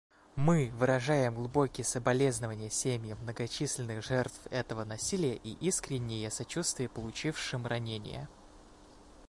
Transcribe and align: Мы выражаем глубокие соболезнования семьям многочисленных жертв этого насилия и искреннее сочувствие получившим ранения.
Мы 0.35 0.71
выражаем 0.73 1.35
глубокие 1.35 1.85
соболезнования 1.85 2.71
семьям 2.71 3.19
многочисленных 3.21 4.03
жертв 4.03 4.33
этого 4.49 4.83
насилия 4.83 5.35
и 5.35 5.51
искреннее 5.63 6.31
сочувствие 6.31 6.89
получившим 6.89 7.67
ранения. 7.67 8.27